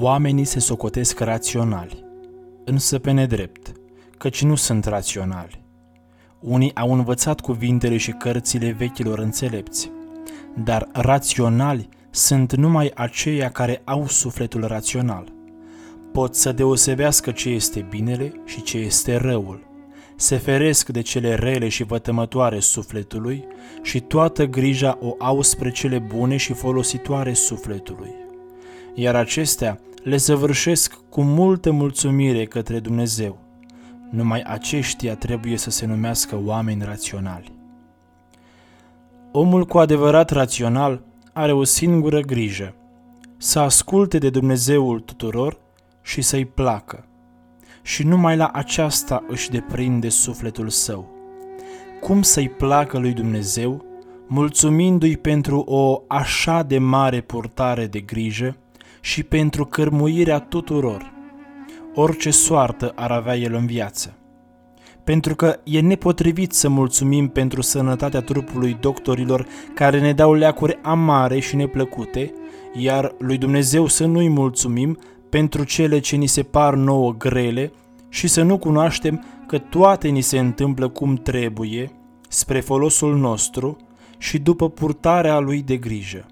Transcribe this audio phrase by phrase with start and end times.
[0.00, 2.04] Oamenii se socotesc raționali,
[2.64, 3.72] însă pe nedrept,
[4.18, 5.64] căci nu sunt raționali.
[6.40, 9.90] Unii au învățat cuvintele și cărțile vechilor înțelepți,
[10.64, 15.32] dar raționali sunt numai aceia care au sufletul rațional.
[16.12, 19.66] Pot să deosebească ce este binele și ce este răul.
[20.16, 23.44] Se feresc de cele rele și vătămătoare sufletului
[23.82, 28.25] și toată grija o au spre cele bune și folositoare sufletului.
[28.98, 33.38] Iar acestea le săvârșesc cu multă mulțumire către Dumnezeu.
[34.10, 37.52] Numai aceștia trebuie să se numească oameni raționali.
[39.32, 42.74] Omul cu adevărat rațional are o singură grijă,
[43.36, 45.58] să asculte de Dumnezeul tuturor
[46.02, 47.04] și să-i placă.
[47.82, 51.08] Și numai la aceasta își deprinde sufletul său.
[52.00, 53.84] Cum să-i placă lui Dumnezeu,
[54.26, 58.56] mulțumindu-i pentru o așa de mare purtare de grijă
[59.06, 61.12] și pentru cărmuirea tuturor,
[61.94, 64.14] orice soartă ar avea el în viață
[65.04, 71.38] pentru că e nepotrivit să mulțumim pentru sănătatea trupului doctorilor care ne dau leacuri amare
[71.38, 72.32] și neplăcute,
[72.74, 74.98] iar lui Dumnezeu să nu-i mulțumim
[75.30, 77.72] pentru cele ce ni se par nouă grele
[78.08, 81.90] și să nu cunoaștem că toate ni se întâmplă cum trebuie,
[82.28, 83.76] spre folosul nostru
[84.18, 86.26] și după purtarea lui de grijă.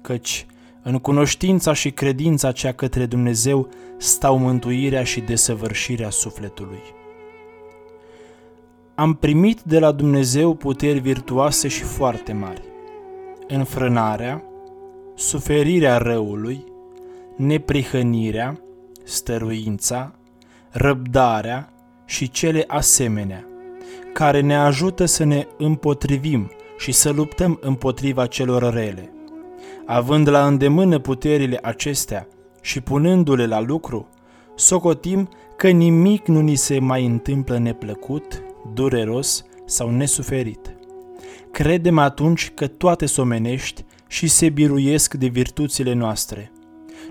[0.00, 0.46] Căci
[0.82, 7.00] în cunoștința și credința cea către Dumnezeu stau mântuirea și desăvârșirea sufletului
[8.94, 12.62] am primit de la Dumnezeu puteri virtuoase și foarte mari.
[13.48, 14.42] Înfrânarea,
[15.14, 16.64] suferirea răului,
[17.36, 18.60] neprihănirea,
[19.04, 20.14] stăruința,
[20.70, 21.72] răbdarea
[22.04, 23.46] și cele asemenea,
[24.12, 29.12] care ne ajută să ne împotrivim și să luptăm împotriva celor rele.
[29.86, 32.28] Având la îndemână puterile acestea
[32.60, 34.08] și punându-le la lucru,
[34.54, 38.42] socotim că nimic nu ni se mai întâmplă neplăcut,
[38.74, 40.76] dureros sau nesuferit.
[41.50, 46.52] Credem atunci că toate somenești și se biruiesc de virtuțile noastre.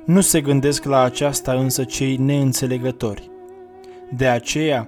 [0.05, 3.29] Nu se gândesc la aceasta însă cei neînțelegători.
[4.11, 4.85] De aceea,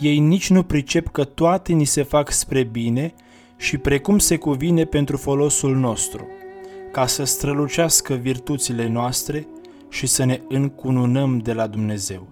[0.00, 3.14] ei nici nu pricep că toate ni se fac spre bine
[3.56, 6.26] și precum se cuvine pentru folosul nostru,
[6.92, 9.46] ca să strălucească virtuțile noastre
[9.88, 12.28] și să ne încununăm de la Dumnezeu.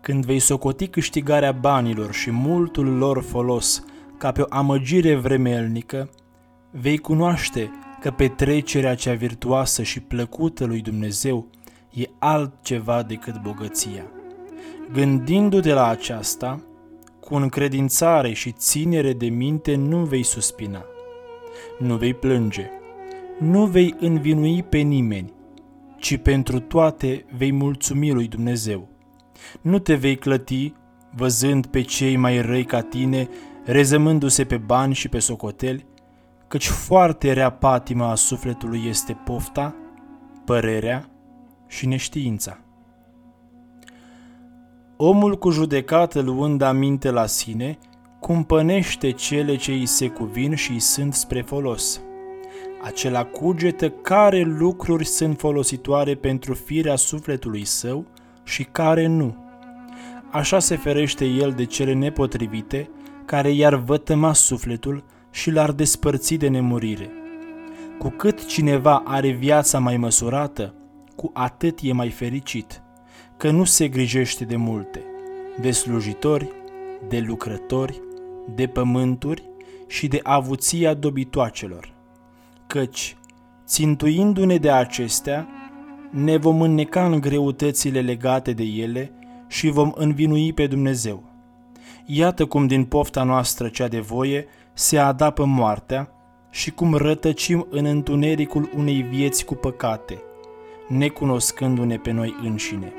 [0.00, 3.84] Când vei socoti câștigarea banilor și multul lor folos
[4.18, 6.10] ca pe o amăgire vremelnică,
[6.70, 7.70] vei cunoaște
[8.00, 11.46] că petrecerea cea virtuoasă și plăcută lui Dumnezeu
[11.92, 14.04] e altceva decât bogăția.
[14.92, 16.60] Gândindu-te la aceasta,
[17.20, 20.84] cu încredințare și ținere de minte nu vei suspina,
[21.78, 22.70] nu vei plânge,
[23.38, 25.32] nu vei învinui pe nimeni,
[25.96, 28.88] ci pentru toate vei mulțumi lui Dumnezeu
[29.60, 30.74] nu te vei clăti
[31.14, 33.28] văzând pe cei mai răi ca tine,
[33.64, 35.86] rezămându-se pe bani și pe socoteli,
[36.48, 39.74] căci foarte rea patima a sufletului este pofta,
[40.44, 41.08] părerea
[41.66, 42.58] și neștiința.
[44.96, 47.78] Omul cu judecată luând aminte la sine,
[48.26, 52.00] cumpănește cele ce îi se cuvin și îi sunt spre folos.
[52.82, 58.06] Acela cugetă care lucruri sunt folositoare pentru firea sufletului său
[58.44, 59.36] și care nu.
[60.30, 62.90] Așa se ferește el de cele nepotrivite,
[63.24, 67.10] care i-ar vătăma sufletul și l-ar despărți de nemurire.
[67.98, 70.74] Cu cât cineva are viața mai măsurată,
[71.16, 72.82] cu atât e mai fericit,
[73.36, 75.04] că nu se grijește de multe,
[75.60, 76.50] de slujitori,
[77.08, 78.04] de lucrători,
[78.54, 79.42] de pământuri
[79.86, 81.94] și de avuția dobitoacelor.
[82.66, 83.16] Căci,
[83.66, 85.48] țintuindu-ne de acestea,
[86.10, 89.12] ne vom înneca în greutățile legate de ele
[89.48, 91.22] și vom învinui pe Dumnezeu.
[92.06, 96.10] Iată cum din pofta noastră cea de voie se adapă moartea
[96.50, 100.22] și cum rătăcim în întunericul unei vieți cu păcate,
[100.88, 102.92] necunoscându-ne pe noi înșine.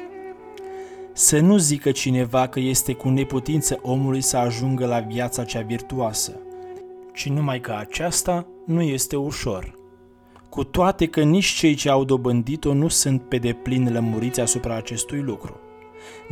[1.19, 6.31] Să nu zică cineva că este cu neputință omului să ajungă la viața cea virtuoasă,
[7.13, 9.75] ci numai că aceasta nu este ușor
[10.49, 15.19] cu toate că nici cei ce au dobândit-o nu sunt pe deplin lămuriți asupra acestui
[15.19, 15.59] lucru.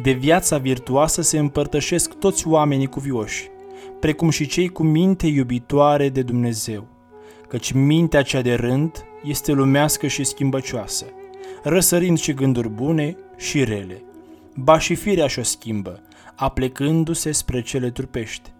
[0.02, 3.50] De viața virtuoasă se împărtășesc toți oamenii cuvioși,
[4.00, 6.88] precum și cei cu minte iubitoare de Dumnezeu,
[7.48, 11.06] căci mintea cea de rând este lumească și schimbăcioasă,
[11.64, 14.04] răsărind și gânduri bune și rele.
[14.58, 16.02] Ba și firea și-o schimbă,
[16.36, 18.54] aplecându-se spre cele trupești.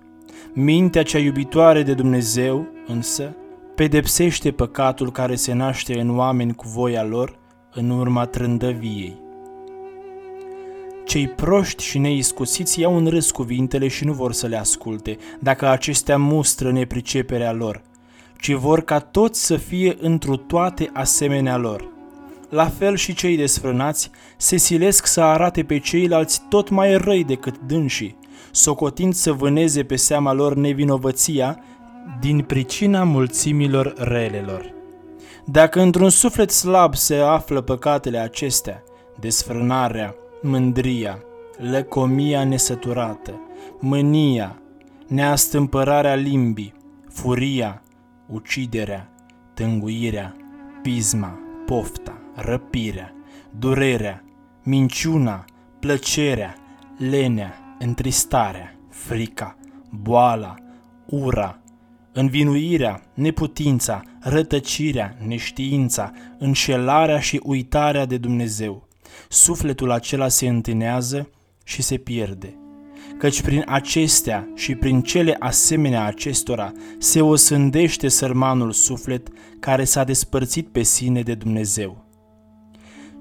[0.54, 3.36] Mintea cea iubitoare de Dumnezeu, însă,
[3.76, 7.40] pedepsește păcatul care se naște în oameni cu voia lor
[7.74, 9.24] în urma trândăviei.
[11.06, 15.68] Cei proști și neiscusiți iau în râs cuvintele și nu vor să le asculte, dacă
[15.68, 17.82] acestea mustră nepriceperea lor,
[18.40, 21.95] ci vor ca toți să fie întru toate asemenea lor.
[22.50, 27.58] La fel și cei desfrânați se silesc să arate pe ceilalți tot mai răi decât
[27.58, 28.18] dânsii,
[28.52, 31.60] socotind să vâneze pe seama lor nevinovăția
[32.20, 34.74] din pricina mulțimilor relelor.
[35.46, 38.84] Dacă într-un suflet slab se află păcatele acestea,
[39.20, 41.24] desfrânarea, mândria,
[41.58, 43.42] lăcomia nesăturată,
[43.80, 44.62] mânia,
[45.08, 46.74] neastâmpărarea limbii,
[47.10, 47.82] furia,
[48.28, 49.10] uciderea,
[49.54, 50.36] tânguirea,
[50.82, 53.14] pisma, pofta, răpirea,
[53.60, 54.24] durerea,
[54.64, 55.46] minciuna,
[55.80, 56.56] plăcerea,
[56.98, 59.58] lenea, întristarea, frica,
[59.90, 60.56] boala,
[61.06, 61.60] ura,
[62.14, 68.88] învinuirea, neputința, rătăcirea, neștiința, înșelarea și uitarea de Dumnezeu.
[69.30, 71.30] Sufletul acela se întinează
[71.64, 72.58] și se pierde.
[73.18, 79.28] Căci prin acestea și prin cele asemenea acestora se osândește sărmanul suflet
[79.60, 82.05] care s-a despărțit pe sine de Dumnezeu.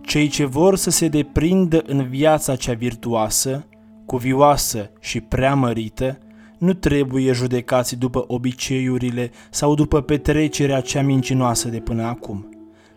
[0.06, 3.66] Cei ce vor să se deprindă în viața cea virtuoasă,
[4.06, 6.18] cuvioasă și preamărită,
[6.58, 12.48] nu trebuie judecați după obiceiurile sau după petrecerea cea mincinoasă de până acum,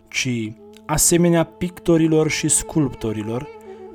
[0.09, 0.51] ci,
[0.85, 3.47] asemenea pictorilor și sculptorilor,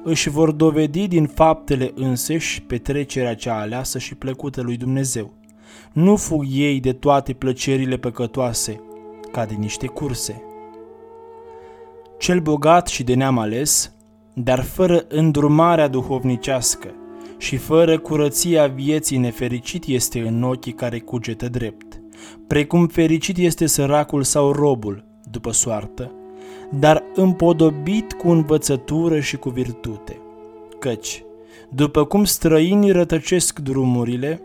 [0.04, 5.32] își vor dovedi din faptele înseși petrecerea cea aleasă și plăcută lui Dumnezeu.
[5.92, 8.80] Nu fug ei de toate plăcerile păcătoase,
[9.32, 10.42] ca de niște curse.
[12.22, 13.92] Cel bogat și de neam ales,
[14.34, 16.94] dar fără îndrumarea duhovnicească,
[17.38, 22.00] și fără curăția vieții nefericit este în ochii care cugetă drept,
[22.46, 26.12] precum fericit este săracul sau robul, după soartă,
[26.70, 30.20] dar împodobit cu învățătură și cu virtute.
[30.78, 31.24] Căci,
[31.68, 34.40] după cum străinii rătăcesc drumurile,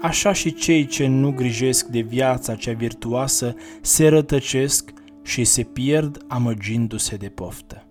[0.00, 4.92] așa și cei ce nu grijesc de viața cea virtuoasă se rătăcesc
[5.22, 7.86] și se pierd amăgindu-se de poftă.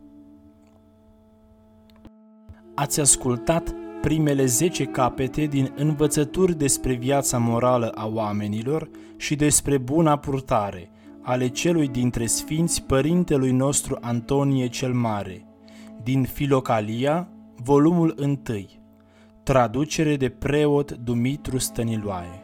[2.75, 10.17] Ați ascultat primele 10 capete din învățături despre viața morală a oamenilor și despre buna
[10.17, 10.91] purtare
[11.21, 15.45] ale celui dintre sfinți părintelui nostru Antonie cel Mare,
[16.03, 18.39] din Filocalia, volumul 1,
[19.43, 22.40] traducere de preot Dumitru Stăniloae.